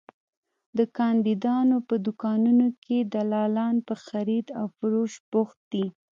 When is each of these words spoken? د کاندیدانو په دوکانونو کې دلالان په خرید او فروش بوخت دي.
د 0.77 0.79
کاندیدانو 0.97 1.77
په 1.87 1.95
دوکانونو 2.05 2.67
کې 2.83 2.97
دلالان 3.13 3.75
په 3.87 3.95
خرید 4.05 4.47
او 4.59 4.65
فروش 4.77 5.13
بوخت 5.31 5.59
دي. 5.71 5.85